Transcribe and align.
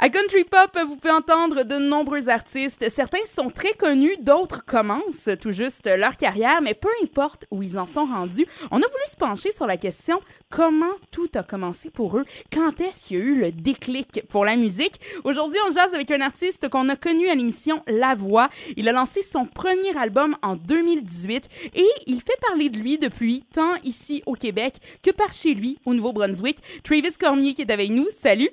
À 0.00 0.08
Country 0.08 0.42
Pop, 0.42 0.76
vous 0.88 0.96
pouvez 0.96 1.14
entendre 1.14 1.62
de 1.62 1.76
nombreux 1.76 2.28
artistes. 2.28 2.88
Certains 2.88 3.24
sont 3.26 3.48
très 3.48 3.74
connus, 3.74 4.16
d'autres 4.20 4.64
commencent 4.64 5.30
tout 5.40 5.52
juste 5.52 5.86
leur 5.86 6.16
carrière, 6.16 6.60
mais 6.62 6.74
peu 6.74 6.88
importe 7.04 7.46
où 7.52 7.62
ils 7.62 7.78
en 7.78 7.86
sont 7.86 8.04
rendus, 8.04 8.44
on 8.72 8.78
a 8.78 8.88
voulu 8.88 9.04
se 9.06 9.16
pencher 9.16 9.52
sur 9.52 9.68
la 9.68 9.76
question 9.76 10.20
comment 10.50 10.92
tout 11.12 11.28
a 11.36 11.44
commencé 11.44 11.90
pour 11.90 12.18
eux, 12.18 12.24
quand 12.52 12.80
est-ce 12.80 13.06
qu'il 13.06 13.18
y 13.18 13.20
a 13.20 13.24
eu 13.24 13.40
le 13.40 13.52
déclic 13.52 14.22
pour 14.28 14.44
la 14.44 14.56
musique? 14.56 15.00
Aujourd'hui, 15.22 15.60
on 15.64 15.70
jase 15.70 15.94
avec 15.94 16.10
un 16.10 16.20
artiste 16.22 16.68
qu'on 16.68 16.88
a 16.88 16.96
connu 16.96 17.28
à 17.28 17.36
l'émission 17.36 17.84
La 17.86 18.16
Voix. 18.16 18.50
Il 18.76 18.88
a 18.88 18.92
lancé 18.92 19.22
son 19.22 19.46
premier 19.46 19.96
album 19.96 20.36
en 20.42 20.56
2018 20.56 21.48
et 21.72 21.86
il 22.08 22.20
fait 22.20 22.38
parler 22.48 22.68
de 22.68 22.78
lui 22.78 22.98
depuis 22.98 23.44
tant 23.54 23.76
ici 23.84 24.24
au 24.26 24.32
Québec 24.32 24.74
que 25.04 25.12
par 25.12 25.32
chez 25.32 25.54
lui 25.54 25.78
au 25.86 25.94
Nouveau-Brunswick. 25.94 26.58
Travis 26.82 27.14
Cormier 27.18 27.54
qui 27.54 27.62
est 27.62 27.70
avec 27.70 27.90
nous. 27.90 28.08
Salut! 28.10 28.50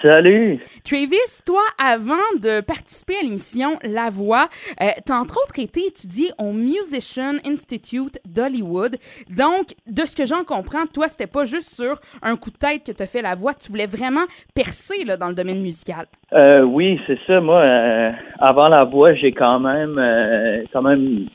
Salut! 0.00 0.60
Travis, 0.82 1.42
toi, 1.44 1.60
avant 1.78 2.14
de 2.40 2.62
participer 2.62 3.14
à 3.20 3.22
l'émission 3.22 3.76
La 3.82 4.08
Voix, 4.08 4.48
euh, 4.80 4.86
tu 5.06 5.12
as 5.12 5.16
entre 5.16 5.36
autres 5.36 5.58
été 5.58 5.80
étudié 5.86 6.28
au 6.38 6.52
Musician 6.52 7.34
Institute 7.46 8.18
d'Hollywood. 8.24 8.96
Donc, 9.28 9.74
de 9.86 10.06
ce 10.06 10.16
que 10.16 10.24
j'en 10.24 10.42
comprends, 10.42 10.86
toi, 10.86 11.08
c'était 11.08 11.30
pas 11.30 11.44
juste 11.44 11.76
sur 11.76 11.96
un 12.22 12.36
coup 12.36 12.50
de 12.50 12.56
tête 12.56 12.86
que 12.86 12.92
tu 12.92 13.02
as 13.02 13.06
fait 13.06 13.20
la 13.20 13.34
voix, 13.34 13.52
tu 13.52 13.70
voulais 13.70 13.86
vraiment 13.86 14.24
percer 14.54 15.04
là, 15.04 15.18
dans 15.18 15.28
le 15.28 15.34
domaine 15.34 15.60
musical. 15.60 16.06
Euh, 16.32 16.62
oui, 16.62 16.98
c'est 17.06 17.18
ça. 17.26 17.42
Moi, 17.42 17.60
euh, 17.60 18.10
avant 18.38 18.68
la 18.68 18.84
voix, 18.84 19.14
j'ai 19.14 19.32
quand 19.32 19.60
même, 19.60 19.98
euh, 19.98 20.62
quand 20.72 20.82
même 20.82 21.26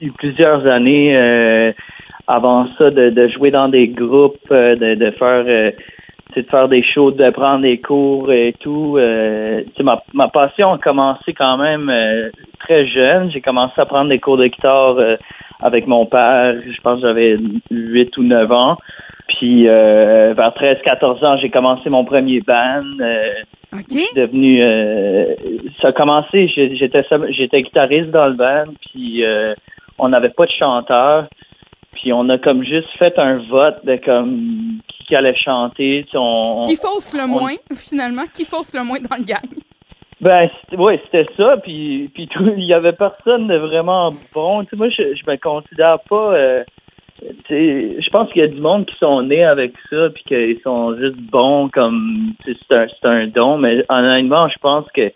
eu 0.00 0.12
plusieurs 0.12 0.64
années 0.64 1.74
avant 2.28 2.68
ça 2.78 2.90
de, 2.90 3.10
de, 3.10 3.28
jouer 3.28 3.50
dans 3.50 3.68
des 3.68 3.88
groupes, 3.88 4.48
de, 4.48 4.94
de 4.94 5.10
faire 5.12 5.72
de 6.36 6.42
faire 6.42 6.68
des 6.68 6.82
shows, 6.82 7.10
de 7.10 7.30
prendre 7.30 7.62
des 7.62 7.78
cours 7.78 8.32
et 8.32 8.54
tout. 8.60 8.96
Euh, 8.98 9.62
ma, 9.80 10.02
ma 10.12 10.28
passion 10.28 10.72
a 10.72 10.78
commencé 10.78 11.32
quand 11.32 11.56
même 11.56 11.88
euh, 11.90 12.30
très 12.60 12.86
jeune. 12.86 13.30
J'ai 13.30 13.40
commencé 13.40 13.80
à 13.80 13.86
prendre 13.86 14.10
des 14.10 14.18
cours 14.18 14.36
de 14.36 14.46
guitare 14.46 14.98
euh, 14.98 15.16
avec 15.60 15.86
mon 15.86 16.06
père. 16.06 16.54
Je 16.64 16.80
pense 16.82 17.00
que 17.00 17.06
j'avais 17.06 17.36
8 17.70 18.16
ou 18.18 18.22
9 18.22 18.52
ans. 18.52 18.78
Puis 19.28 19.68
euh, 19.68 20.34
vers 20.36 20.50
13-14 20.50 21.24
ans, 21.24 21.36
j'ai 21.38 21.50
commencé 21.50 21.88
mon 21.90 22.04
premier 22.04 22.40
band. 22.40 22.84
Okay. 23.72 24.06
devenu 24.16 24.58
ça 25.80 25.90
a 25.90 25.92
commencé, 25.92 26.48
j'étais 26.48 27.04
j'étais 27.30 27.62
guitariste 27.62 28.10
dans 28.10 28.26
le 28.26 28.34
band, 28.34 28.72
puis 28.90 29.22
on 29.96 30.08
n'avait 30.08 30.30
pas 30.30 30.46
de 30.46 30.50
chanteur. 30.50 31.28
Puis 31.92 32.12
on 32.12 32.28
a 32.30 32.38
comme 32.38 32.64
juste 32.64 32.88
fait 32.98 33.16
un 33.18 33.38
vote 33.48 33.84
de 33.84 33.96
comme 33.96 34.80
qui 35.10 35.16
allait 35.16 35.36
chanter. 35.36 36.06
qui 36.08 36.76
fausse 36.76 37.14
le 37.14 37.26
moins, 37.26 37.56
finalement, 37.76 38.22
qui 38.32 38.44
fausse 38.44 38.72
le 38.72 38.84
moins 38.84 38.98
dans 39.00 39.16
le 39.16 39.24
gang. 39.24 39.50
Ben, 40.20 40.48
oui, 40.78 41.00
c'était 41.04 41.26
ça. 41.36 41.56
Puis, 41.62 42.10
puis 42.14 42.28
il 42.56 42.64
y 42.64 42.74
avait 42.74 42.92
personne 42.92 43.48
de 43.48 43.56
vraiment 43.56 44.14
bon. 44.32 44.64
sais, 44.66 44.76
moi, 44.76 44.88
je, 44.88 45.14
je 45.14 45.30
me 45.30 45.36
considère 45.36 45.98
pas. 46.08 46.34
Euh, 46.34 46.64
je 47.50 48.10
pense 48.10 48.30
qu'il 48.32 48.42
y 48.42 48.44
a 48.44 48.48
du 48.48 48.60
monde 48.60 48.86
qui 48.86 48.96
sont 48.98 49.22
nés 49.22 49.44
avec 49.44 49.72
ça, 49.90 50.08
puis 50.10 50.22
qu'ils 50.24 50.60
sont 50.62 50.96
juste 50.96 51.18
bons 51.32 51.68
comme 51.70 52.32
c'est 52.44 52.72
un, 52.72 52.86
un 53.02 53.26
don. 53.26 53.58
Mais 53.58 53.84
honnêtement, 53.88 54.48
je 54.48 54.58
pense 54.60 54.86
que 54.94 55.10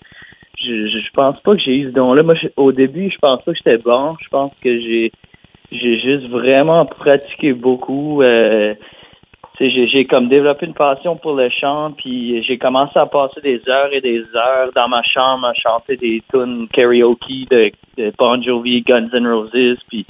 je, 0.58 0.89
je 0.89 1.11
pense 1.12 1.39
pas 1.41 1.55
que 1.55 1.62
j'ai 1.62 1.77
eu 1.77 1.84
ce 1.91 1.95
don-là. 1.95 2.23
Moi, 2.25 2.34
au 2.56 2.73
début, 2.73 3.11
je 3.11 3.19
pense 3.19 3.42
pas 3.42 3.53
que 3.53 3.58
j'étais 3.58 3.79
bon. 3.79 4.17
Je 4.20 4.29
pense 4.29 4.53
que 4.61 4.81
j'ai 4.81 5.12
j'ai 5.70 5.98
juste 5.98 6.29
vraiment 6.29 6.86
pratiqué 6.86 7.53
beaucoup. 7.53 8.23
Euh, 8.23 8.75
j'ai 9.70 10.05
comme 10.07 10.29
développé 10.29 10.67
une 10.67 10.75
passion 10.75 11.17
pour 11.17 11.34
le 11.34 11.48
chant, 11.48 11.93
puis 11.93 12.43
j'ai 12.43 12.59
commencé 12.59 12.98
à 12.98 13.07
passer 13.07 13.41
des 13.41 13.61
heures 13.69 13.93
et 13.93 14.01
des 14.01 14.23
heures 14.34 14.70
dans 14.75 14.89
ma 14.89 15.03
chambre 15.03 15.47
à 15.47 15.55
chanter 15.55 15.97
des 15.97 16.23
tunes 16.31 16.69
karaoke 16.73 17.47
de, 17.51 17.73
Bon 18.19 18.42
Jovi, 18.42 18.83
Guns 18.83 19.11
N' 19.12 19.27
Roses, 19.27 19.79
puis 19.89 20.05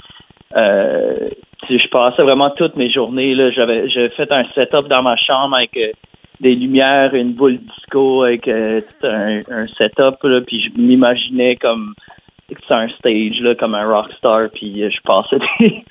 euh, 0.55 1.29
je 1.69 1.87
passais 1.89 2.23
vraiment 2.23 2.49
toutes 2.51 2.75
mes 2.75 2.91
journées 2.91 3.35
là. 3.35 3.51
J'avais 3.51 3.87
fait 4.09 4.31
un 4.31 4.45
setup 4.55 4.87
dans 4.87 5.03
ma 5.03 5.15
chambre 5.15 5.55
avec 5.55 5.75
euh, 5.77 5.91
des 6.39 6.55
lumières, 6.55 7.13
une 7.13 7.33
boule 7.33 7.59
disco 7.59 8.23
avec 8.23 8.47
euh, 8.47 8.81
un, 9.03 9.67
setup 9.77 10.23
là, 10.23 10.41
puis 10.41 10.61
je 10.61 10.81
m'imaginais 10.81 11.55
comme 11.57 11.93
un 12.69 12.89
stage 12.89 13.39
là, 13.41 13.55
comme 13.55 13.75
un 13.75 13.85
rockstar, 13.85 14.49
puis 14.53 14.89
je 14.89 15.01
passais 15.03 15.37
des, 15.59 15.83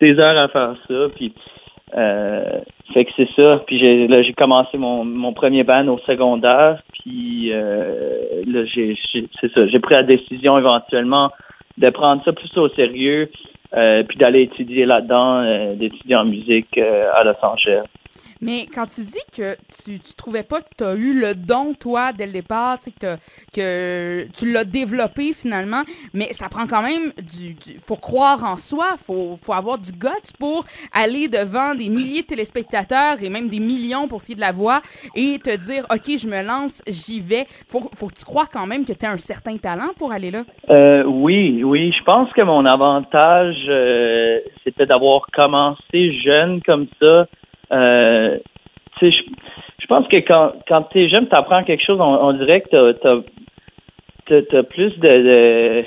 des 0.00 0.18
heures 0.18 0.38
à 0.38 0.48
faire 0.48 0.74
ça, 0.88 1.08
puis 1.16 1.32
euh, 1.96 2.60
fait 2.92 3.04
que 3.04 3.10
c'est 3.16 3.28
ça. 3.36 3.62
Puis 3.66 3.78
j'ai 3.78 4.06
là 4.08 4.22
j'ai 4.22 4.32
commencé 4.32 4.78
mon, 4.78 5.04
mon 5.04 5.32
premier 5.32 5.64
band 5.64 5.86
au 5.88 5.98
secondaire. 5.98 6.82
Puis 6.92 7.50
euh, 7.52 8.42
là 8.46 8.64
j'ai 8.64 8.96
c'est 9.12 9.52
ça. 9.52 9.66
J'ai 9.66 9.78
pris 9.80 9.94
la 9.94 10.02
décision 10.02 10.58
éventuellement 10.58 11.30
de 11.78 11.90
prendre 11.90 12.22
ça 12.24 12.32
plus 12.32 12.56
au 12.56 12.68
sérieux. 12.70 13.30
Euh, 13.72 14.02
puis 14.02 14.18
d'aller 14.18 14.42
étudier 14.42 14.84
là-dedans, 14.84 15.42
euh, 15.44 15.74
d'étudier 15.76 16.16
en 16.16 16.24
musique 16.24 16.76
à 16.76 17.22
Los 17.22 17.36
Angeles. 17.40 17.84
Mais 18.40 18.66
quand 18.72 18.86
tu 18.86 19.02
dis 19.02 19.18
que 19.36 19.54
tu, 19.84 20.00
tu 20.00 20.14
trouvais 20.16 20.42
pas 20.42 20.60
que 20.60 20.68
tu 20.76 20.84
as 20.84 20.94
eu 20.94 21.18
le 21.18 21.34
don, 21.34 21.74
toi, 21.74 22.12
dès 22.12 22.26
le 22.26 22.32
départ, 22.32 22.78
que, 22.78 23.16
que 23.54 24.26
tu 24.32 24.50
l'as 24.52 24.64
développé 24.64 25.32
finalement, 25.34 25.82
mais 26.14 26.32
ça 26.32 26.48
prend 26.48 26.66
quand 26.66 26.82
même 26.82 27.12
du. 27.18 27.56
faut 27.78 27.96
croire 27.96 28.44
en 28.44 28.56
soi, 28.56 28.96
faut, 28.96 29.36
faut 29.42 29.52
avoir 29.52 29.78
du 29.78 29.92
guts 29.92 30.32
pour 30.38 30.64
aller 30.92 31.28
devant 31.28 31.74
des 31.74 31.88
milliers 31.88 32.22
de 32.22 32.26
téléspectateurs 32.26 33.22
et 33.22 33.28
même 33.28 33.48
des 33.48 33.60
millions 33.60 34.08
pour 34.08 34.20
est 34.28 34.34
de 34.34 34.40
la 34.40 34.52
voix 34.52 34.80
et 35.14 35.38
te 35.38 35.56
dire, 35.56 35.84
OK, 35.90 36.16
je 36.16 36.28
me 36.28 36.42
lance, 36.46 36.82
j'y 36.86 37.20
vais. 37.20 37.46
Faut, 37.68 37.90
faut 37.94 38.08
que 38.08 38.14
tu 38.14 38.24
crois 38.24 38.46
quand 38.50 38.66
même 38.66 38.84
que 38.84 38.92
tu 38.92 39.06
as 39.06 39.10
un 39.10 39.18
certain 39.18 39.56
talent 39.56 39.90
pour 39.98 40.12
aller 40.12 40.30
là. 40.30 40.44
Euh, 40.68 41.04
oui, 41.04 41.62
oui. 41.64 41.92
Je 41.98 42.04
pense 42.04 42.32
que 42.32 42.42
mon 42.42 42.64
avantage, 42.66 43.56
euh, 43.68 44.38
c'était 44.64 44.86
d'avoir 44.86 45.26
commencé 45.32 46.12
jeune 46.22 46.62
comme 46.62 46.86
ça. 47.00 47.26
Euh, 47.72 48.38
sais, 49.00 49.10
je, 49.10 49.86
pense 49.86 50.06
que 50.08 50.18
quand, 50.20 50.52
quand 50.68 50.82
tu 50.92 51.02
es 51.02 51.08
jeune, 51.08 51.28
tu 51.28 51.34
apprends 51.34 51.64
quelque 51.64 51.84
chose, 51.84 51.98
on, 52.00 52.32
dirait 52.34 52.60
que 52.60 52.68
tu 52.68 53.06
as, 54.56 54.62
plus 54.64 54.98
de, 54.98 55.84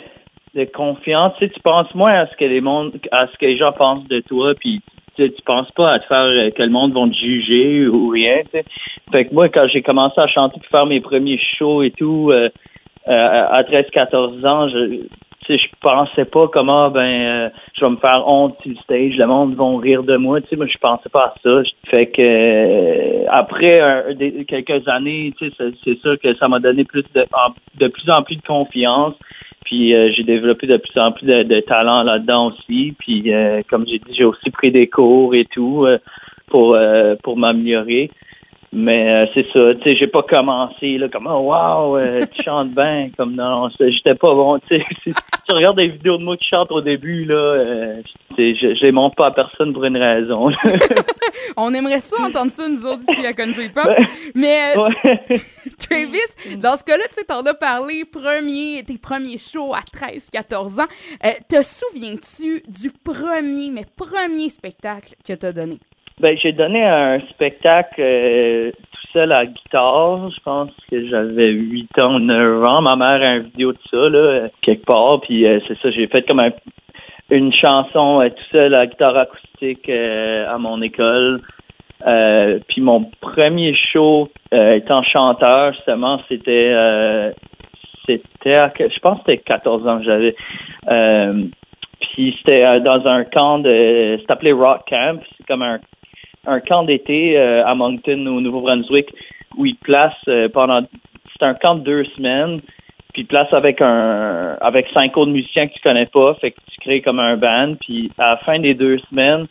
de, 0.55 0.66
confiance. 0.66 1.33
Tu, 1.39 1.49
penses 1.63 1.93
moins 1.95 2.13
à 2.13 2.27
ce 2.27 2.35
que 2.35 2.45
les 2.45 2.61
mondes, 2.61 2.93
à 3.11 3.27
ce 3.27 3.38
que 3.38 3.45
les 3.45 3.57
gens 3.57 3.72
pensent 3.72 4.07
de 4.07 4.19
toi, 4.22 4.53
puis 4.59 4.81
tu, 5.16 5.31
tu 5.31 5.41
penses 5.43 5.72
pas 5.72 5.93
à 5.93 5.99
te 5.99 6.05
faire 6.07 6.25
euh, 6.25 6.49
que 6.51 6.63
le 6.63 6.69
monde 6.69 6.93
va 6.93 7.07
te 7.07 7.13
juger 7.13 7.88
ou 7.88 8.09
rien. 8.09 8.41
Fait 8.51 9.25
que 9.25 9.33
moi, 9.33 9.49
quand 9.49 9.67
j'ai 9.67 9.81
commencé 9.81 10.19
à 10.19 10.27
chanter 10.27 10.59
puis 10.59 10.69
faire 10.69 10.85
mes 10.85 11.01
premiers 11.01 11.39
shows 11.57 11.83
et 11.83 11.91
tout, 11.91 12.29
euh, 12.31 12.49
euh 13.07 13.45
à 13.51 13.63
13-14 13.63 14.45
ans, 14.45 14.69
je, 14.69 15.05
sais, 15.47 15.57
je 15.57 15.67
pensais 15.81 16.25
pas 16.25 16.47
comment 16.47 16.89
ben 16.89 17.01
euh, 17.01 17.49
je 17.77 17.85
vais 17.85 17.91
me 17.91 17.97
faire 17.97 18.27
honte 18.27 18.57
sur 18.61 18.71
le 18.71 18.77
stage, 18.77 19.17
le 19.17 19.25
monde 19.25 19.55
va 19.55 19.65
rire 19.79 20.03
de 20.03 20.17
moi. 20.17 20.41
Tu 20.41 20.49
sais, 20.49 20.55
moi 20.55 20.67
je 20.67 20.77
pensais 20.77 21.09
pas 21.09 21.25
à 21.25 21.33
ça. 21.43 21.61
Fait 21.89 22.07
que 22.07 22.21
euh, 22.21 23.25
après 23.29 24.15
quelques 24.47 24.87
années, 24.87 25.33
tu 25.37 25.49
sais, 25.49 25.71
c'est 25.83 25.99
sûr 25.99 26.19
que 26.19 26.35
ça 26.35 26.47
m'a 26.47 26.59
donné 26.59 26.83
plus 26.83 27.03
de, 27.13 27.25
de 27.79 27.87
plus 27.87 28.09
en 28.09 28.23
plus 28.23 28.35
de 28.35 28.41
confiance. 28.41 29.15
Puis 29.65 29.93
euh, 29.93 30.11
j'ai 30.15 30.23
développé 30.23 30.67
de 30.67 30.77
plus 30.77 30.99
en 30.99 31.11
plus 31.11 31.25
de, 31.25 31.59
talent 31.61 32.03
là-dedans 32.03 32.47
aussi. 32.47 32.93
Puis 32.99 33.31
comme 33.69 33.85
j'ai 33.87 33.99
dit, 33.99 34.13
j'ai 34.17 34.25
aussi 34.25 34.49
pris 34.51 34.71
des 34.71 34.87
cours 34.87 35.35
et 35.35 35.45
tout 35.45 35.87
pour 36.47 36.77
pour 37.23 37.37
m'améliorer. 37.37 38.09
Mais 38.75 39.07
euh, 39.07 39.25
c'est 39.35 39.45
ça, 39.53 39.75
tu 39.75 39.84
sais, 39.84 39.95
j'ai 39.95 40.07
pas 40.07 40.23
commencé 40.23 40.97
là 40.97 41.07
comme 41.07 41.28
oh 41.28 41.41
wow, 41.41 41.97
euh, 41.97 42.25
tu 42.34 42.41
chantes 42.44 42.72
bien, 42.75 43.11
comme 43.16 43.35
non, 43.35 43.69
j'étais 43.79 44.16
pas 44.16 44.34
bon, 44.34 44.57
tu 44.67 44.79
sais. 44.79 44.85
Si 45.03 45.13
tu 45.13 45.53
regardes 45.53 45.78
des 45.78 45.89
vidéos 45.89 46.17
de 46.17 46.23
moi 46.23 46.35
qui 46.38 46.47
chantent 46.50 46.72
au 46.72 46.81
début 46.81 47.25
là, 47.25 47.35
euh, 47.35 48.01
je, 48.35 48.75
je 48.75 48.84
les 48.84 48.91
montre 48.91 49.16
pas 49.16 49.28
à 49.28 49.31
personne 49.31 49.73
pour 49.73 49.84
une 49.84 49.97
raison. 49.97 50.50
On 51.57 51.72
aimerait 51.72 52.00
ça 52.00 52.19
entendre 52.23 52.51
ça 52.51 52.67
nous 52.67 52.84
autres 52.88 53.03
ici 53.11 53.23
à 53.28 53.34
Country 53.34 53.69
Pop, 53.69 53.88
mais 54.34 54.73
Travis, 55.78 56.57
dans 56.57 56.75
ce 56.75 56.84
cas-là, 56.84 57.03
tu 57.09 57.14
sais, 57.14 57.25
t'en 57.25 57.41
as 57.41 57.53
parlé 57.53 58.05
premier, 58.05 58.84
tes 58.84 58.97
premiers 58.97 59.37
shows 59.37 59.75
à 59.75 59.81
13-14 59.81 60.81
ans. 60.81 60.87
te 61.47 61.61
souviens-tu 61.61 62.64
du 62.67 62.91
premier, 62.91 63.70
mais 63.70 63.85
premier 63.96 64.49
spectacle 64.49 65.14
que 65.23 65.34
t'as 65.34 65.52
donné? 65.52 65.78
Ben, 66.19 66.37
j'ai 66.37 66.51
donné 66.51 66.83
un 66.83 67.19
spectacle 67.31 67.99
euh, 67.99 68.71
tout 68.71 69.07
seul 69.13 69.31
à 69.31 69.47
guitare. 69.47 70.29
Je 70.29 70.39
pense 70.43 70.69
que 70.89 71.07
j'avais 71.07 71.49
8 71.49 72.03
ans 72.03 72.15
ou 72.15 72.19
9 72.19 72.63
ans. 72.63 72.81
Ma 72.81 72.95
mère 72.95 73.21
a 73.21 73.35
une 73.37 73.43
vidéo 73.43 73.73
de 73.73 73.79
ça, 73.89 74.09
là, 74.09 74.47
quelque 74.61 74.85
part. 74.85 75.21
Puis 75.21 75.47
euh, 75.47 75.59
c'est 75.67 75.77
ça, 75.79 75.89
j'ai 75.89 76.05
fait 76.07 76.21
comme 76.23 76.41
une 77.31 77.51
chanson 77.51 78.21
euh, 78.21 78.29
tout 78.29 78.43
seul 78.51 78.75
à 78.75 78.85
guitare 78.85 79.17
acoustique 79.17 79.89
à 79.89 80.57
mon 80.59 80.81
école. 80.83 81.41
puis 82.67 82.81
mon 82.81 83.09
premier 83.21 83.73
show 83.75 84.29
étant 84.51 85.01
chanteur, 85.03 85.73
justement, 85.73 86.19
c'était 86.29 87.33
c'était 88.05 88.69
je 88.77 88.99
pense 88.99 89.17
que 89.19 89.31
c'était 89.31 89.41
14 89.41 89.87
ans 89.87 89.97
que 89.99 90.03
j'avais. 90.03 90.35
puis 92.01 92.35
c'était 92.37 92.81
dans 92.81 93.07
un 93.07 93.23
camp 93.23 93.59
de. 93.59 94.17
C'était 94.19 94.33
appelé 94.33 94.51
Rock 94.51 94.81
Camp. 94.87 95.19
C'est 95.37 95.47
comme 95.47 95.61
un 95.63 95.79
un 96.45 96.59
camp 96.59 96.84
d'été 96.84 97.37
euh, 97.37 97.66
à 97.66 97.75
Moncton, 97.75 98.25
au 98.28 98.41
Nouveau-Brunswick. 98.41 99.13
où 99.57 99.66
ils 99.66 99.75
placent 99.75 100.13
euh, 100.28 100.49
pendant 100.49 100.81
c'est 101.37 101.45
un 101.45 101.53
camp 101.53 101.75
de 101.75 101.84
deux 101.84 102.05
semaines, 102.16 102.61
puis 103.13 103.23
ils 103.23 103.28
placent 103.28 103.53
avec 103.53 103.81
un 103.81 104.57
avec 104.61 104.87
cinq 104.93 105.17
autres 105.17 105.31
musiciens 105.31 105.67
que 105.67 105.73
tu 105.73 105.81
connais 105.81 106.05
pas, 106.05 106.35
fait 106.35 106.51
que 106.51 106.59
tu 106.72 106.79
crées 106.81 107.01
comme 107.01 107.19
un 107.19 107.37
band, 107.37 107.75
puis 107.79 108.11
à 108.17 108.31
la 108.31 108.37
fin 108.37 108.59
des 108.59 108.73
deux 108.73 108.99
semaines, 109.09 109.47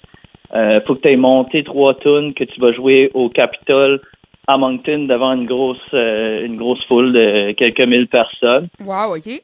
euh, 0.54 0.80
faut 0.86 0.94
que 0.94 1.02
tu 1.02 1.10
aies 1.10 1.16
monté 1.16 1.64
trois 1.64 1.94
tunes 1.94 2.34
que 2.34 2.44
tu 2.44 2.60
vas 2.60 2.72
jouer 2.72 3.10
au 3.14 3.28
Capitole 3.28 4.00
à 4.48 4.58
Moncton 4.58 5.06
devant 5.08 5.32
une 5.32 5.46
grosse 5.46 5.78
euh, 5.94 6.44
une 6.44 6.56
grosse 6.56 6.84
foule 6.86 7.12
de 7.12 7.52
quelques 7.52 7.80
mille 7.80 8.08
personnes. 8.08 8.68
Wow, 8.84 9.16
OK. 9.16 9.40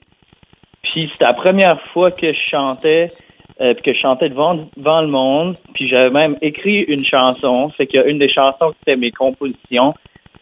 Puis 0.82 1.08
c'était 1.12 1.24
la 1.24 1.34
première 1.34 1.80
fois 1.92 2.10
que 2.10 2.32
je 2.32 2.38
chantais 2.50 3.12
euh, 3.60 3.74
puis 3.74 3.82
que 3.82 3.92
je 3.92 4.00
chantais 4.00 4.28
devant, 4.28 4.68
devant 4.76 5.00
le 5.00 5.08
monde, 5.08 5.56
puis 5.74 5.88
j'avais 5.88 6.10
même 6.10 6.36
écrit 6.42 6.82
une 6.82 7.04
chanson, 7.04 7.70
fait 7.70 7.86
qu'il 7.86 8.00
y 8.00 8.02
a 8.02 8.06
une 8.06 8.18
des 8.18 8.28
chansons 8.28 8.70
qui 8.70 8.78
était 8.82 8.96
mes 8.96 9.10
compositions, 9.10 9.94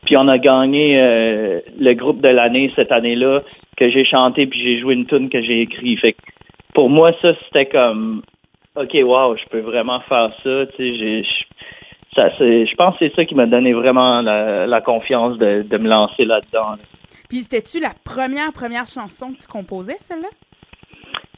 puis 0.04 0.16
on 0.16 0.28
a 0.28 0.38
gagné 0.38 1.00
euh, 1.00 1.60
le 1.78 1.94
groupe 1.94 2.20
de 2.20 2.28
l'année 2.28 2.70
cette 2.76 2.92
année-là 2.92 3.42
que 3.76 3.90
j'ai 3.90 4.04
chanté 4.04 4.46
puis 4.46 4.62
j'ai 4.62 4.80
joué 4.80 4.94
une 4.94 5.06
tune 5.06 5.28
que 5.28 5.42
j'ai 5.42 5.62
écrit. 5.62 5.96
Fait 5.96 6.12
que 6.12 6.18
pour 6.74 6.88
moi 6.88 7.12
ça 7.20 7.32
c'était 7.44 7.66
comme 7.66 8.22
OK, 8.76 8.94
wow, 9.02 9.36
je 9.36 9.44
peux 9.50 9.60
vraiment 9.60 10.00
faire 10.00 10.30
ça, 10.44 10.66
tu 10.66 10.76
sais, 10.76 10.96
j'ai 10.96 11.24
ça, 12.16 12.30
je 12.38 12.74
pense 12.76 12.96
que 12.96 13.06
c'est 13.06 13.14
ça 13.14 13.24
qui 13.24 13.34
m'a 13.34 13.46
donné 13.46 13.72
vraiment 13.74 14.22
la, 14.22 14.66
la 14.66 14.80
confiance 14.80 15.36
de, 15.38 15.62
de, 15.62 15.78
me 15.78 15.88
lancer 15.88 16.24
là-dedans. 16.24 16.70
Là. 16.70 16.78
Puis 17.28 17.38
c'était-tu 17.38 17.80
la 17.80 17.92
première, 18.04 18.52
première 18.52 18.86
chanson 18.86 19.32
que 19.32 19.38
tu 19.38 19.48
composais, 19.48 19.98
celle-là? 19.98 20.28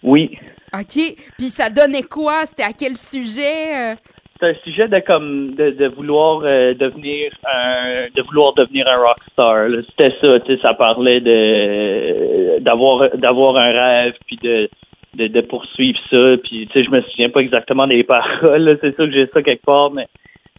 Oui. 0.02 0.38
OK? 0.74 1.16
Puis 1.38 1.48
ça 1.50 1.70
donnait 1.70 2.02
quoi? 2.02 2.44
C'était 2.46 2.62
à 2.64 2.72
quel 2.78 2.96
sujet? 2.96 3.92
euh? 3.92 3.94
C'est 4.40 4.46
un 4.50 4.54
sujet 4.62 4.86
de 4.88 5.00
comme 5.00 5.54
de, 5.56 5.70
de 5.70 5.86
vouloir 5.88 6.42
euh, 6.44 6.72
devenir 6.74 7.32
un 7.44 8.06
de 8.14 8.22
vouloir 8.22 8.54
devenir 8.54 8.86
un 8.86 8.98
rockstar. 8.98 9.66
C'était 9.90 10.14
ça, 10.20 10.38
tu 10.40 10.54
sais, 10.54 10.62
ça 10.62 10.74
parlait 10.74 11.20
de 11.20 12.60
d'avoir 12.60 13.16
d'avoir 13.16 13.56
un 13.56 13.70
rêve 13.72 14.14
puis 14.26 14.36
de 14.42 14.68
de, 15.16 15.26
de 15.26 15.40
poursuivre 15.40 15.98
ça. 16.10 16.36
Puis 16.44 16.68
tu 16.68 16.72
sais, 16.72 16.84
je 16.84 16.90
me 16.90 17.00
souviens 17.02 17.30
pas 17.30 17.40
exactement 17.40 17.86
des 17.88 18.04
paroles. 18.14 18.78
C'est 18.80 18.94
sûr 18.94 19.06
que 19.06 19.12
j'ai 19.12 19.26
ça 19.26 19.42
quelque 19.42 19.64
part, 19.64 19.90
mais 19.90 20.06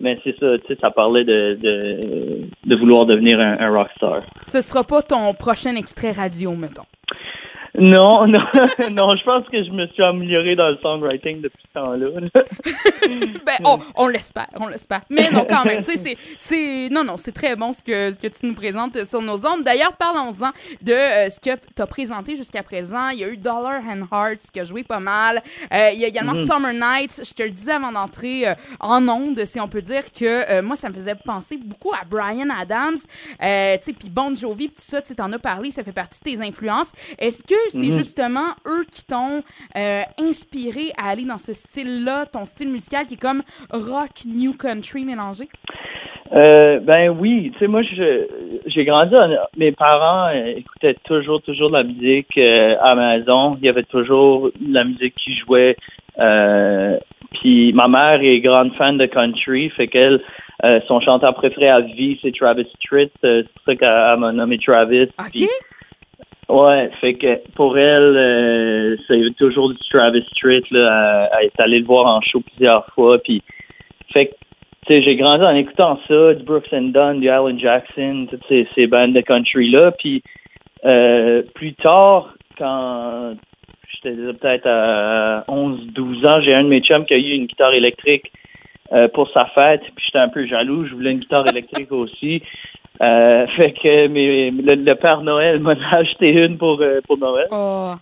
mais 0.02 0.20
c'est 0.24 0.38
ça, 0.40 0.58
tu 0.60 0.68
sais, 0.74 0.78
ça 0.82 0.92
parlait 0.92 1.24
de, 1.26 1.58
de, 1.62 2.42
de 2.66 2.76
vouloir 2.76 3.06
devenir 3.06 3.40
un, 3.40 3.60
un 3.60 3.70
rockstar. 3.74 4.24
Ce 4.44 4.62
sera 4.62 4.84
pas 4.84 5.02
ton 5.02 5.34
prochain 5.34 5.76
extrait 5.76 6.12
radio, 6.12 6.52
mettons. 6.54 6.84
Non, 7.80 8.28
non, 8.28 8.42
non, 8.92 9.16
je 9.16 9.24
pense 9.24 9.48
que 9.48 9.64
je 9.64 9.72
me 9.72 9.88
suis 9.88 10.04
amélioré 10.04 10.56
dans 10.56 10.70
le 10.70 10.78
songwriting 10.82 11.42
depuis 11.42 11.64
ce 11.68 11.80
temps-là. 11.80 12.08
ben, 13.46 13.58
on, 13.64 13.78
on 13.96 14.08
l'espère, 14.08 14.48
on 14.60 14.68
l'espère. 14.68 15.02
Mais 15.10 15.32
non, 15.32 15.46
quand 15.50 15.64
même, 15.64 15.84
tu 15.84 15.98
sais, 15.98 16.18
c'est, 16.38 16.90
non, 16.92 17.04
non, 17.04 17.16
c'est 17.18 17.32
très 17.32 17.56
bon 17.56 17.72
ce 17.72 17.82
que, 17.82 18.12
ce 18.12 18.20
que 18.20 18.28
tu 18.28 18.46
nous 18.46 18.54
présentes 18.54 19.04
sur 19.06 19.22
nos 19.22 19.46
ondes. 19.46 19.64
D'ailleurs, 19.64 19.94
parlons-en 19.94 20.50
de 20.82 20.92
euh, 20.92 21.30
ce 21.30 21.40
que 21.40 21.52
tu 21.76 21.82
as 21.82 21.88
présenté 21.88 22.36
jusqu'à 22.36 22.64
présent. 22.64 23.10
Il 23.10 23.20
y 23.20 23.24
a 23.24 23.30
eu 23.30 23.38
Dollar 23.38 23.82
and 23.88 24.06
Hearts 24.12 24.52
qui 24.52 24.60
a 24.60 24.64
joué 24.64 24.84
pas 24.84 25.00
mal. 25.00 25.42
Euh, 25.74 25.90
il 25.94 26.00
y 26.00 26.06
a 26.06 26.08
également 26.08 26.34
Mhm. 26.34 26.46
Summer 26.46 26.74
Nights. 26.74 27.22
Je 27.28 27.34
te 27.34 27.44
le 27.44 27.52
disais 27.52 27.74
avant 27.74 27.92
d'entrer 27.92 28.48
euh, 28.48 28.54
en 28.80 29.08
onde, 29.08 29.44
si 29.46 29.60
on 29.60 29.68
peut 29.68 29.82
dire 29.82 30.12
que 30.12 30.62
moi, 30.62 30.76
ça 30.76 30.90
me 30.90 30.94
faisait 30.94 31.16
penser 31.16 31.58
beaucoup 31.58 31.94
à 31.94 32.04
Brian 32.06 32.50
Adams. 32.50 32.98
Tu 32.98 33.06
sais, 33.40 33.94
puis 33.98 34.10
Bon 34.10 34.36
Jovi, 34.36 34.68
puis 34.68 34.76
tout 34.76 34.82
ça, 34.82 35.02
tu 35.02 35.16
t'en 35.16 35.32
as 35.32 35.40
parlé, 35.40 35.72
ça 35.72 35.84
fait 35.84 35.94
partie 35.94 36.20
de 36.20 36.24
tes 36.26 36.42
influences. 36.46 36.92
Est-ce 37.18 37.44
que 37.44 37.69
c'est 37.70 37.88
Mhm. 37.88 37.92
justement 37.98 38.50
eux 38.68 38.86
qui 38.92 39.06
t'ont 39.06 39.42
euh, 39.78 40.02
inspiré 40.20 40.92
à 40.98 41.10
aller 41.10 41.26
dans 41.26 41.38
ce 41.38 41.54
style-là, 41.54 42.26
ton 42.26 42.46
style 42.46 42.70
musical 42.70 43.06
qui 43.08 43.14
est 43.16 43.22
comme 43.22 43.42
rock, 43.72 44.10
new 44.28 44.54
country 44.54 45.04
mélangé? 45.06 45.46
Euh, 46.32 46.80
ben 46.80 47.10
oui, 47.10 47.50
tu 47.54 47.60
sais, 47.60 47.68
moi, 47.68 47.82
j'ai 47.82 48.86
grandi, 48.86 49.16
en- 49.16 49.30
mes 49.58 49.72
parents 49.72 50.28
euh, 50.30 50.54
écoutaient 50.58 50.96
toujours, 51.04 51.42
toujours 51.42 51.70
de 51.70 51.78
la 51.78 51.84
musique 51.84 52.38
euh, 52.38 52.76
à 52.82 52.94
la 52.94 53.18
maison. 53.18 53.58
Il 53.60 53.66
y 53.66 53.70
avait 53.70 53.84
toujours 53.84 54.52
de 54.60 54.74
la 54.74 54.84
musique 54.84 55.16
qui 55.16 55.36
jouait. 55.38 55.76
Euh, 56.20 56.98
puis 57.32 57.74
ma 57.74 57.88
mère 57.88 58.20
est 58.22 58.42
grande 58.42 58.74
fan 58.76 58.98
de 58.98 59.06
country, 59.08 59.70
fait 59.72 59.88
qu'elle, 59.88 60.22
son 60.88 61.00
chanteur 61.00 61.34
préféré 61.36 61.70
à 61.70 61.80
vie, 61.80 62.20
c'est 62.22 62.36
Travis 62.36 62.68
Tritt. 62.86 63.12
C'est 63.22 63.44
pour 63.54 63.64
ça 63.66 63.76
qu'elle 63.76 63.88
elle 64.14 64.20
m'a 64.20 64.32
nommé 64.32 64.60
Travis. 64.60 65.04
OK? 65.04 65.32
Puis- 65.34 65.48
Ouais, 66.50 66.90
fait 67.00 67.14
que 67.14 67.48
pour 67.54 67.78
elle, 67.78 68.18
euh, 68.18 68.98
c'est 69.08 69.36
toujours 69.38 69.70
du 69.70 69.78
Travis 69.92 70.26
Tritt, 70.36 70.70
là. 70.72 71.30
Elle, 71.40 71.46
est 71.46 71.60
allée 71.60 71.80
le 71.80 71.86
voir 71.86 72.08
en 72.08 72.22
show 72.22 72.42
plusieurs 72.42 72.88
fois, 72.96 73.20
puis 73.20 73.44
fait 74.12 74.26
que, 74.26 74.32
tu 74.88 74.94
sais, 74.96 75.04
j'ai 75.04 75.16
grandi 75.16 75.44
en 75.44 75.56
écoutant 75.56 76.00
ça, 76.08 76.34
du 76.34 76.44
Brooks 76.44 76.74
and 76.74 76.90
Dunn, 76.90 77.20
du 77.20 77.30
Alan 77.30 77.56
Jackson, 77.56 78.26
toutes 78.32 78.44
ces, 78.48 78.88
bandes 78.88 79.14
de 79.14 79.22
country-là, 79.22 79.92
puis 80.00 80.24
euh, 80.86 81.44
plus 81.54 81.76
tard, 81.76 82.34
quand 82.58 83.36
j'étais 83.94 84.16
peut-être 84.16 84.66
à 84.66 85.44
11-12 85.48 86.26
ans, 86.26 86.42
j'ai 86.42 86.56
un 86.56 86.64
de 86.64 86.70
mes 86.70 86.82
chums 86.82 87.06
qui 87.06 87.14
a 87.14 87.18
eu 87.18 87.30
une 87.30 87.46
guitare 87.46 87.76
électrique 87.76 88.32
euh, 88.92 89.08
pour 89.10 89.30
sa 89.30 89.46
fête, 89.54 89.82
puis 89.82 90.04
j'étais 90.04 90.18
un 90.18 90.30
peu 90.30 90.48
jaloux, 90.48 90.88
je 90.88 90.96
voulais 90.96 91.12
une 91.12 91.20
guitare 91.20 91.48
électrique 91.48 91.92
aussi. 91.92 92.42
Euh, 93.02 93.48
fait 93.56 93.72
que 93.74 94.08
mes, 94.08 94.52
le, 94.52 94.76
le 94.76 94.96
Père 94.96 95.22
Noël 95.22 95.60
m'a 95.60 95.76
acheté 95.92 96.30
une 96.32 96.58
pour, 96.58 96.82
euh, 96.82 97.00
pour 97.08 97.18
Noël. 97.18 97.48
Oh. 97.52 97.94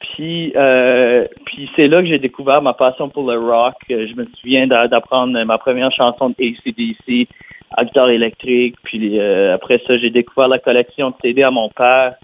Puis, 0.00 0.52
euh, 0.54 1.26
puis 1.46 1.68
c'est 1.74 1.88
là 1.88 2.00
que 2.02 2.06
j'ai 2.08 2.18
découvert 2.18 2.62
ma 2.62 2.74
passion 2.74 3.08
pour 3.08 3.30
le 3.30 3.38
rock. 3.38 3.74
Euh, 3.90 4.06
Je 4.08 4.14
me 4.14 4.26
souviens 4.40 4.66
d'a- 4.66 4.86
d'apprendre 4.88 5.42
ma 5.44 5.58
première 5.58 5.90
chanson 5.92 6.30
de 6.30 6.34
ACDC 6.38 7.28
à 7.76 7.84
guitare 7.84 8.10
électrique. 8.10 8.76
Puis 8.84 9.18
euh, 9.18 9.54
après 9.54 9.80
ça, 9.86 9.96
j'ai 9.98 10.10
découvert 10.10 10.48
la 10.48 10.58
collection 10.58 11.10
de 11.10 11.14
CD 11.22 11.42
à 11.42 11.50
mon 11.50 11.68
père. 11.70 12.14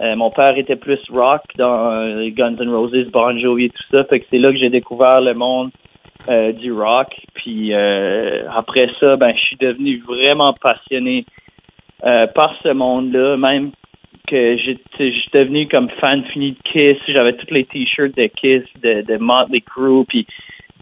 Euh, 0.00 0.14
mon 0.16 0.30
père 0.30 0.56
était 0.56 0.76
plus 0.76 1.00
rock 1.10 1.42
dans 1.58 1.90
euh, 1.92 2.28
Guns 2.30 2.56
N' 2.58 2.68
Roses, 2.74 3.10
Bon 3.12 3.36
Jovi 3.38 3.66
et 3.66 3.70
tout 3.70 3.82
ça. 3.90 4.04
Fait 4.04 4.20
que 4.20 4.26
c'est 4.30 4.38
là 4.38 4.50
que 4.52 4.58
j'ai 4.58 4.70
découvert 4.70 5.20
le 5.20 5.34
monde 5.34 5.70
euh, 6.28 6.52
du 6.52 6.72
rock. 6.72 7.08
Puis 7.34 7.72
euh, 7.74 8.42
après 8.56 8.88
ça, 9.00 9.16
ben 9.16 9.32
je 9.34 9.40
suis 9.40 9.56
devenu 9.56 10.02
vraiment 10.06 10.52
passionné 10.54 11.24
euh, 12.04 12.26
par 12.28 12.54
ce 12.62 12.68
monde-là, 12.68 13.36
même 13.36 13.72
que 14.28 14.56
suis 14.56 15.30
devenu 15.32 15.68
comme 15.68 15.90
fan 16.00 16.24
fini 16.24 16.52
de 16.52 16.58
Kiss. 16.64 16.98
J'avais 17.06 17.34
tous 17.34 17.52
les 17.52 17.64
t-shirts 17.64 18.16
de 18.16 18.26
Kiss, 18.26 18.62
de, 18.82 19.02
de 19.02 19.16
Motley 19.18 19.60
Crue. 19.60 20.04
Puis 20.06 20.26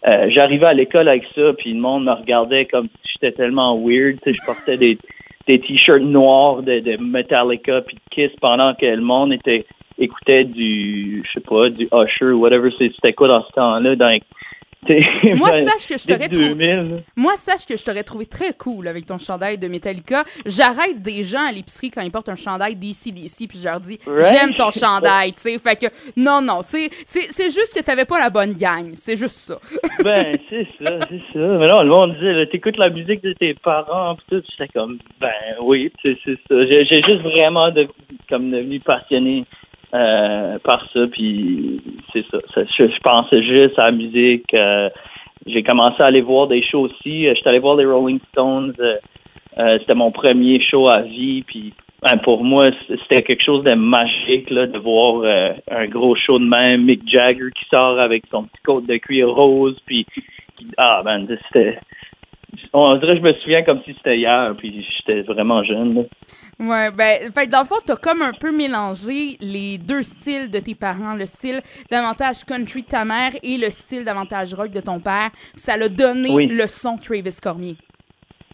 euh, 0.07 0.31
j'arrivais 0.31 0.67
à 0.67 0.73
l'école 0.73 1.09
avec 1.09 1.25
ça, 1.35 1.53
puis 1.59 1.73
le 1.73 1.81
monde 1.81 2.05
me 2.05 2.13
regardait 2.13 2.67
comme 2.67 2.87
si 2.87 3.13
j'étais 3.15 3.33
tellement 3.33 3.77
weird. 3.77 4.19
Tu 4.23 4.31
sais, 4.31 4.39
je 4.39 4.47
portais 4.47 4.77
des, 4.77 4.99
des 5.47 5.59
t-shirts 5.59 6.03
noirs 6.03 6.63
de, 6.63 6.81
de 6.81 6.97
Metallica 7.03 7.81
puis 7.83 7.97
de 7.97 8.15
Kiss 8.15 8.31
pendant 8.41 8.75
que 8.75 8.87
le 8.87 9.03
monde 9.03 9.33
était 9.33 9.67
écoutait 9.99 10.45
du, 10.45 11.23
je 11.27 11.33
sais 11.33 11.47
pas, 11.47 11.69
du 11.69 11.87
Usher 11.93 12.33
ou 12.33 12.41
whatever 12.41 12.71
c'était 12.79 13.13
quoi 13.13 13.29
dans 13.29 13.45
ce 13.45 13.53
temps-là. 13.53 13.97
Dans, 13.97 14.19
Moi, 15.37 15.51
sache 15.63 15.87
que 15.87 15.99
je 15.99 16.07
t'aurais 16.07 16.29
trouvé. 16.29 16.55
2000, 16.55 16.69
là. 16.69 16.97
Moi, 17.17 17.37
sache 17.37 17.67
que 17.67 17.77
je 17.77 17.85
t'aurais 17.85 18.03
trouvé 18.03 18.27
très 18.27 18.53
cool 18.55 18.89
avec 18.89 19.07
ton 19.07 19.19
chandail 19.19 19.59
de 19.59 19.69
Metallica. 19.69 20.25
J'arrête 20.47 21.03
des 21.03 21.23
gens 21.23 21.47
à 21.47 21.53
l'épicerie 21.53 21.91
quand 21.91 22.01
ils 22.01 22.11
portent 22.11 22.31
un 22.31 22.37
chandail 22.37 22.77
DC/DC, 22.77 23.47
puis 23.49 23.59
je 23.59 23.65
leur 23.65 23.81
dis 23.81 23.99
Right? 24.07 24.25
j'aime 24.31 24.55
ton 24.55 24.71
chandail, 24.71 25.33
tu 25.35 25.43
sais. 25.43 25.59
Fait 25.59 25.77
que 25.77 25.87
non, 26.17 26.41
non, 26.41 26.61
c'est 26.63 26.89
c'est 27.05 27.31
c'est 27.31 27.51
juste 27.51 27.75
que 27.77 27.85
t'avais 27.85 28.07
pas 28.07 28.19
la 28.19 28.31
bonne 28.31 28.55
gang, 28.55 28.93
c'est 28.95 29.17
juste 29.17 29.37
ça. 29.37 29.59
Ben, 30.03 30.39
c'est 30.49 30.67
ça, 30.79 30.99
c'est 31.11 31.23
ça. 31.33 31.39
Mais 31.59 31.67
non, 31.67 31.83
le 31.83 31.89
monde 31.91 32.15
disait, 32.15 32.33
là, 32.33 32.47
t'écoutes 32.47 32.79
la 32.79 32.89
musique 32.89 33.23
de 33.23 33.35
tes 33.35 33.53
parents, 33.55 34.17
pis 34.17 34.25
tout. 34.31 34.43
J'étais 34.51 34.73
comme, 34.73 34.99
ben 35.21 35.31
oui, 35.63 35.93
c'est 36.03 36.17
c'est 36.25 36.39
ça. 36.49 36.67
J'ai 36.67 36.87
j'ai 36.87 37.03
juste 37.03 37.21
vraiment 37.21 37.71
de, 37.71 37.87
comme 38.29 38.51
devenu 38.51 38.81
passionné 38.81 39.45
euh, 39.95 40.59
par 40.63 40.87
ça, 40.93 41.01
puis 41.11 41.81
c'est 42.13 42.25
ça. 42.31 42.39
Je, 42.55 43.01
pensais 43.03 43.43
juste 43.43 43.79
à 43.79 43.87
la 43.87 43.93
musique. 43.93 44.53
euh, 44.55 44.89
j'ai 45.47 45.63
commencé 45.63 46.03
à 46.03 46.07
aller 46.07 46.21
voir 46.21 46.49
des 46.49 46.63
shows 46.63 46.83
aussi. 46.83 47.27
Euh, 47.27 47.35
J'étais 47.35 47.49
allé 47.49 47.59
voir 47.59 47.77
les 47.77 47.87
Rolling 47.87 48.21
Stones. 48.31 48.75
euh, 48.79 48.97
euh, 49.59 49.79
C'était 49.81 49.95
mon 49.95 50.11
premier 50.11 50.61
show 50.61 50.89
à 50.89 51.01
vie, 51.03 51.43
puis 51.43 51.73
ben, 52.03 52.19
pour 52.19 52.45
moi, 52.45 52.71
c'était 52.89 53.23
quelque 53.23 53.43
chose 53.43 53.65
de 53.65 53.75
magique 53.75 54.49
là, 54.51 54.67
de 54.67 54.79
voir 54.79 55.25
un 55.71 55.87
gros 55.87 56.15
show 56.15 56.39
de 56.39 56.45
même, 56.45 56.85
Mick 56.85 57.07
Jagger 57.07 57.51
qui 57.55 57.69
sort 57.69 57.99
avec 57.99 58.23
son 58.31 58.45
petit 58.45 58.63
coat 58.65 58.83
de 58.87 58.97
cuir 58.97 59.29
rose, 59.29 59.77
puis 59.85 60.07
ah 60.79 61.03
ben 61.05 61.27
c'était, 61.49 61.79
on 62.73 62.97
dirait 62.97 63.15
que 63.15 63.19
je 63.19 63.25
me 63.25 63.33
souviens 63.35 63.63
comme 63.65 63.81
si 63.85 63.95
c'était 63.95 64.19
hier, 64.19 64.55
puis 64.59 64.87
j'étais 64.99 65.23
vraiment 65.23 65.63
jeune. 65.65 65.95
Là. 65.95 66.03
Ouais, 66.61 66.91
ben, 66.91 67.33
fait 67.33 67.47
dans 67.47 67.61
le 67.61 67.67
fond, 67.67 67.77
t'as 67.85 67.97
comme 67.97 68.21
un 68.23 68.33
peu 68.33 68.55
mélangé 68.55 69.37
les 69.41 69.79
deux 69.79 70.03
styles 70.03 70.51
de 70.51 70.59
tes 70.59 70.75
parents, 70.75 71.15
le 71.15 71.25
style 71.25 71.63
davantage 71.91 72.45
country 72.45 72.83
de 72.83 72.87
ta 72.89 73.05
mère 73.05 73.33
et 73.43 73.57
le 73.57 73.71
style 73.71 74.05
davantage 74.05 74.53
rock 74.53 74.71
de 74.71 74.81
ton 74.81 75.01
père. 75.01 75.31
Ça 75.57 75.77
l'a 75.77 75.89
donné 75.89 76.29
Oui. 76.31 76.47
le 76.47 76.67
son 76.67 76.99
Travis 76.99 77.39
Cormier. 77.43 77.77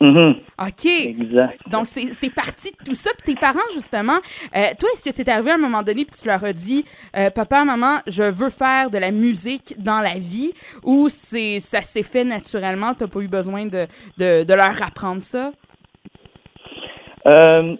Mhm, 0.00 0.36
OK. 0.58 0.86
exact. 0.86 1.58
Donc, 1.70 1.86
c'est 1.86 2.34
parti 2.34 2.70
de 2.70 2.84
tout 2.84 2.94
ça. 2.94 3.10
Puis 3.16 3.34
tes 3.34 3.40
parents, 3.40 3.58
justement, 3.72 4.18
euh, 4.54 4.60
toi, 4.78 4.88
est-ce 4.92 5.04
que 5.08 5.14
tu 5.14 5.22
es 5.22 5.30
arrivé 5.30 5.52
à 5.52 5.54
un 5.54 5.58
moment 5.58 5.82
donné 5.82 6.04
puis 6.04 6.14
tu 6.20 6.28
leur 6.28 6.44
as 6.44 6.52
dit, 6.52 6.84
euh, 7.16 7.30
papa, 7.30 7.64
maman, 7.64 8.00
je 8.06 8.22
veux 8.22 8.50
faire 8.50 8.90
de 8.90 8.98
la 8.98 9.10
musique 9.10 9.74
dans 9.78 10.00
la 10.00 10.18
vie 10.18 10.52
ou 10.84 11.06
c'est 11.08 11.60
ça 11.60 11.80
s'est 11.80 12.02
fait 12.02 12.24
naturellement, 12.24 12.92
tu 12.92 13.08
pas 13.08 13.20
eu 13.20 13.28
besoin 13.28 13.64
de, 13.64 13.86
de, 14.18 14.44
de 14.44 14.54
leur 14.54 14.82
apprendre 14.82 15.22
ça? 15.22 15.52
Euh, 17.26 17.74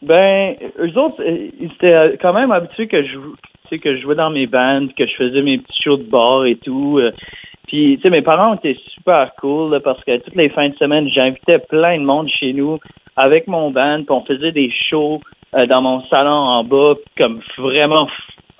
ben, 0.00 0.56
eux 0.78 0.98
autres, 0.98 1.22
ils 1.22 1.70
étaient 1.74 2.18
quand 2.20 2.32
même 2.32 2.50
habitués 2.50 2.88
que 2.88 3.02
je, 3.04 3.12
tu 3.12 3.68
sais, 3.68 3.78
que 3.78 3.94
je 3.94 4.00
jouais 4.00 4.14
dans 4.14 4.30
mes 4.30 4.46
bandes, 4.46 4.94
que 4.94 5.06
je 5.06 5.14
faisais 5.16 5.42
mes 5.42 5.58
petits 5.58 5.82
shows 5.82 5.98
de 5.98 6.04
bar 6.04 6.46
et 6.46 6.56
tout. 6.56 6.98
Puis, 7.72 7.96
tu 7.96 8.02
sais, 8.02 8.10
mes 8.10 8.20
parents 8.20 8.52
étaient 8.52 8.76
super 8.92 9.34
cool 9.40 9.72
là, 9.72 9.80
parce 9.80 10.04
que 10.04 10.18
toutes 10.18 10.36
les 10.36 10.50
fins 10.50 10.68
de 10.68 10.74
semaine, 10.74 11.08
j'invitais 11.08 11.58
plein 11.58 11.98
de 11.98 12.04
monde 12.04 12.28
chez 12.28 12.52
nous 12.52 12.78
avec 13.16 13.48
mon 13.48 13.70
band, 13.70 14.02
puis 14.04 14.10
on 14.10 14.22
faisait 14.26 14.52
des 14.52 14.70
shows 14.90 15.22
euh, 15.54 15.64
dans 15.64 15.80
mon 15.80 16.04
salon 16.08 16.30
en 16.30 16.64
bas, 16.64 16.96
comme 17.16 17.40
vraiment 17.56 18.08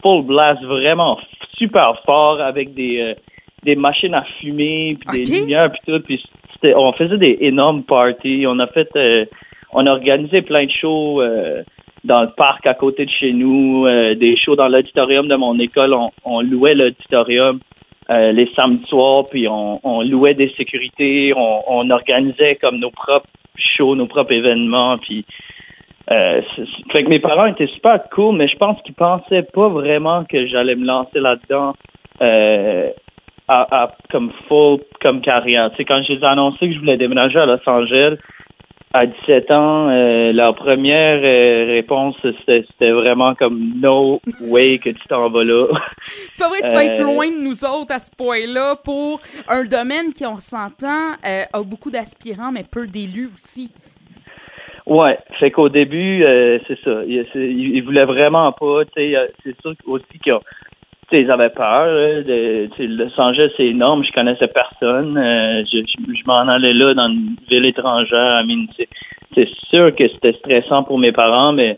full 0.01 0.25
blast, 0.25 0.63
vraiment 0.63 1.19
super 1.59 2.01
fort 2.07 2.41
avec 2.41 2.73
des 2.73 3.03
euh, 3.03 3.15
des 3.65 3.77
machines 3.77 4.15
à 4.15 4.25
fumer, 4.41 4.97
puis 4.99 5.21
des 5.21 5.41
lumières, 5.41 5.71
puis 5.71 5.81
tout. 5.87 6.01
Puis 6.01 6.25
on 6.75 6.93
faisait 6.95 7.19
des 7.19 7.37
énormes 7.43 7.83
parties. 7.83 8.47
On 8.49 8.59
a 8.61 8.67
fait, 8.69 8.89
euh, 8.97 9.27
on 9.75 9.87
a 9.87 9.91
organisé 9.91 10.41
plein 10.41 10.65
de 10.65 10.71
shows 10.71 11.23
dans 12.05 12.23
le 12.23 12.31
parc 12.35 12.67
à 12.67 12.73
côté 12.73 13.05
de 13.05 13.11
chez 13.11 13.35
nous, 13.35 13.87
des 14.15 14.39
shows 14.39 14.57
dans 14.57 14.69
l'auditorium 14.69 15.29
de 15.29 15.37
mon 15.37 15.59
école. 15.59 15.93
On, 15.93 16.11
on 16.25 16.41
louait 16.41 16.75
l'auditorium 16.75 17.61
euh, 18.13 18.33
les 18.33 18.49
samedis 18.55 18.85
soirs, 18.89 19.25
puis 19.31 19.49
on, 19.49 19.81
on 19.83 20.03
louait 20.03 20.35
des 20.35 20.51
sécurités. 20.57 21.33
On, 21.35 21.63
on 21.67 21.91
organisait 21.91 22.57
comme 22.57 22.79
nos 22.79 22.91
propres 22.91 23.29
shows, 23.57 23.95
nos 23.97 24.07
propres 24.07 24.33
événements, 24.33 24.99
puis 24.99 25.25
euh, 26.11 26.43
fait 26.93 27.05
que 27.05 27.09
mes 27.09 27.21
parents 27.21 27.47
étaient 27.47 27.69
super 27.69 27.99
cool, 28.11 28.37
mais 28.37 28.49
je 28.49 28.57
pense 28.57 28.81
qu'ils 28.83 28.95
pensaient 28.95 29.47
pas 29.55 29.69
vraiment 29.69 30.25
que 30.25 30.47
j'allais 30.47 30.75
me 30.75 30.85
lancer 30.85 31.21
là-dedans 31.21 31.75
euh, 32.21 32.91
à, 33.49 33.83
à- 33.85 33.97
comme 34.11 34.31
full 34.49 34.81
comme 35.01 35.21
carrière. 35.21 35.71
Tu 35.71 35.77
sais, 35.79 35.85
quand 35.85 36.03
je 36.03 36.13
les 36.15 36.21
ai 36.21 36.25
annoncé 36.25 36.69
que 36.69 36.75
je 36.75 36.79
voulais 36.81 36.97
déménager 36.97 37.39
à 37.39 37.47
Los 37.47 37.67
Angeles 37.67 38.17
à 38.95 39.07
17 39.07 39.51
ans, 39.51 39.89
euh, 39.89 40.33
leur 40.33 40.55
première 40.55 41.21
euh, 41.23 41.67
réponse 41.73 42.15
c'était 42.47 42.91
vraiment 42.91 43.35
comme 43.35 43.73
no 43.81 44.21
way 44.41 44.79
que 44.79 44.91
tu 44.91 45.09
t'en 45.09 45.31
vas 45.31 45.43
là. 45.45 45.67
C'est 46.31 46.43
pas 46.43 46.49
vrai, 46.49 46.59
tu 46.67 46.75
vas 46.75 46.85
être 46.85 47.01
Euh, 47.01 47.05
loin 47.15 47.29
de 47.29 47.43
nous 47.43 47.65
autres 47.65 47.93
à 47.95 47.99
ce 47.99 48.11
point-là 48.15 48.77
pour 48.85 49.21
un 49.49 49.65
domaine 49.65 50.13
qui, 50.13 50.27
on 50.27 50.37
s'entend, 50.37 51.13
euh, 51.27 51.43
a 51.53 51.63
beaucoup 51.63 51.91
d'aspirants, 51.91 52.53
mais 52.53 52.65
peu 52.71 52.87
d'élus 52.87 53.31
aussi. 53.33 53.71
Ouais, 54.85 55.17
fait 55.39 55.51
qu'au 55.53 55.69
début, 55.69 56.25
euh, 56.25 56.59
c'est 56.67 56.79
ça. 56.83 57.03
Ils, 57.07 57.25
ils 57.35 57.83
voulaient 57.83 58.05
vraiment 58.05 58.51
pas. 58.53 58.85
Tu 58.97 59.13
sais, 59.13 59.15
c'est 59.45 59.61
sûr 59.63 59.75
aussi 59.87 60.05
qu'ils 60.23 60.33
ont- 60.33 60.43
ils 61.21 61.31
avaient 61.31 61.51
peur. 61.51 61.87
là, 61.87 62.23
de, 62.23 62.69
c'est 63.57 63.67
énorme. 63.67 64.05
Je 64.05 64.13
connaissais 64.13 64.49
personne. 64.49 65.17
Euh, 65.17 65.63
je 65.71 65.79
je, 65.79 66.27
m'en 66.27 66.49
allais 66.49 66.73
là 66.73 66.95
dans 66.95 67.09
une 67.09 67.37
ville 67.49 67.67
étrangère. 67.67 68.43
C'est, 69.35 69.49
sûr 69.71 69.95
que 69.95 70.07
c'était 70.09 70.35
stressant 70.35 70.83
pour 70.83 70.99
mes 70.99 71.13
parents, 71.13 71.53
mais 71.53 71.77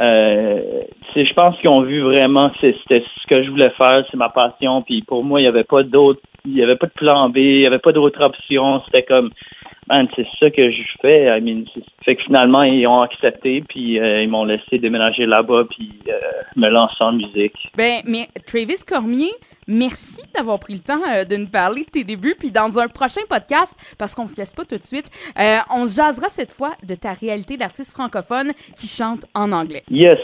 euh, 0.00 0.82
je 1.14 1.32
pense 1.34 1.56
qu'ils 1.58 1.70
ont 1.70 1.82
vu 1.82 2.00
vraiment 2.02 2.50
que 2.50 2.56
c'était 2.60 3.02
ce 3.20 3.26
que 3.26 3.42
je 3.42 3.50
voulais 3.50 3.70
faire, 3.70 4.04
c'est 4.10 4.16
ma 4.16 4.28
passion. 4.28 4.82
Puis 4.82 5.02
pour 5.02 5.24
moi, 5.24 5.40
il 5.40 5.44
n'y 5.44 5.48
avait 5.48 5.64
pas 5.64 5.82
d'autre, 5.82 6.20
il 6.44 6.56
y 6.56 6.62
avait 6.62 6.76
pas 6.76 6.86
de 6.86 6.92
plan 6.92 7.28
B, 7.28 7.38
il 7.38 7.58
n'y 7.60 7.66
avait 7.66 7.78
pas 7.78 7.92
d'autre 7.92 8.22
option. 8.22 8.82
C'était 8.84 9.04
comme 9.04 9.30
Man, 9.88 10.06
c'est 10.14 10.26
ça 10.38 10.50
que 10.50 10.70
je 10.70 10.82
fais. 11.00 11.36
I 11.36 11.40
mean, 11.40 11.64
fait 12.04 12.16
que 12.16 12.22
finalement, 12.22 12.62
ils 12.62 12.86
ont 12.86 13.02
accepté, 13.02 13.62
puis 13.68 13.98
euh, 13.98 14.22
ils 14.22 14.28
m'ont 14.28 14.44
laissé 14.44 14.78
déménager 14.78 15.26
là-bas, 15.26 15.64
puis 15.70 15.90
euh, 16.08 16.12
me 16.56 16.68
lancer 16.68 16.94
en 17.00 17.12
musique. 17.12 17.56
Ben, 17.76 18.00
mais 18.06 18.28
Travis 18.46 18.84
Cormier, 18.86 19.32
merci 19.66 20.22
d'avoir 20.34 20.60
pris 20.60 20.74
le 20.74 20.78
temps 20.78 21.02
euh, 21.12 21.24
de 21.24 21.36
nous 21.36 21.48
parler 21.48 21.82
de 21.82 21.90
tes 21.90 22.04
débuts. 22.04 22.36
Puis 22.38 22.52
dans 22.52 22.78
un 22.78 22.86
prochain 22.86 23.22
podcast, 23.28 23.76
parce 23.98 24.14
qu'on 24.14 24.28
se 24.28 24.36
laisse 24.36 24.54
pas 24.54 24.64
tout 24.64 24.78
de 24.78 24.84
suite, 24.84 25.06
on 25.74 25.86
se 25.86 25.96
jasera 25.96 26.28
cette 26.28 26.52
fois 26.52 26.70
de 26.86 26.94
ta 26.94 27.12
réalité 27.12 27.56
d'artiste 27.56 27.92
francophone 27.92 28.52
qui 28.76 28.86
chante 28.86 29.24
en 29.34 29.50
anglais. 29.50 29.82
Yes, 29.90 30.18